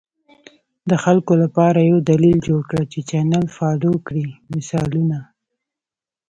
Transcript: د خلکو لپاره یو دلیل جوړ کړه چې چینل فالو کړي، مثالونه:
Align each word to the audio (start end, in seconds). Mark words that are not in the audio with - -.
د 0.89 0.91
خلکو 1.03 1.33
لپاره 1.43 1.79
یو 1.91 1.97
دلیل 2.11 2.37
جوړ 2.47 2.61
کړه 2.69 2.83
چې 2.91 2.99
چینل 3.09 3.45
فالو 3.55 3.93
کړي، 4.07 4.25
مثالونه: 4.53 5.19